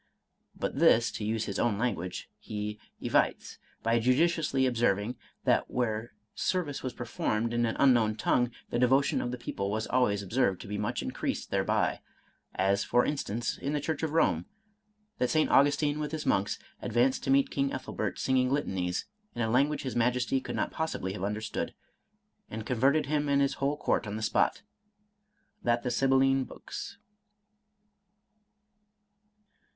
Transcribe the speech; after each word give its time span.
But 0.55 0.79
this 0.79 1.11
(to 1.11 1.23
use 1.23 1.45
his 1.45 1.59
own 1.59 1.77
language) 1.77 2.27
he:" 2.39 2.79
evites," 3.07 3.59
by 3.83 3.99
judiciously 3.99 4.65
observing, 4.65 5.15
that 5.43 5.69
where 5.69 6.13
service 6.33 6.81
was 6.81 6.93
performed 6.93 7.53
in 7.53 7.67
an 7.67 7.75
unknown 7.77 8.15
tongue, 8.15 8.49
the 8.71 8.79
devotion 8.79 9.21
of 9.21 9.29
the: 9.29 9.37
people 9.37 9.69
was 9.69 9.85
always 9.85 10.23
observed 10.23 10.59
to 10.61 10.67
be 10.67 10.79
much 10.79 11.03
increased 11.03 11.51
thereby;, 11.51 11.99
as, 12.55 12.83
for 12.83 13.05
instance, 13.05 13.59
in 13.59 13.73
the 13.73 13.79
church 13.79 14.01
of 14.01 14.09
Rome,— 14.13 14.47
that 15.19 15.29
St. 15.29 15.51
Augus 15.51 15.77
tine, 15.77 15.99
with 15.99 16.13
his 16.13 16.25
monks, 16.25 16.57
advanced 16.81 17.23
to 17.25 17.29
meet 17.29 17.51
King 17.51 17.71
Ethelbert 17.71 18.17
singing 18.17 18.49
litanies 18.49 19.05
(in 19.35 19.43
a 19.43 19.51
language 19.51 19.83
his 19.83 19.95
majesty 19.95 20.41
could 20.41 20.55
not 20.55 20.71
pos 20.71 20.93
sibly 20.93 21.13
have 21.13 21.23
understood), 21.23 21.75
and 22.49 22.65
converted 22.65 23.05
him 23.05 23.29
and 23.29 23.39
his 23.39 23.53
whole 23.61 23.77
court 23.77 24.07
on 24.07 24.15
the 24.15 24.23
spot;— 24.23 24.63
^that 25.63 25.83
the 25.83 25.91
sybilline 25.91 26.43
books 26.43 26.97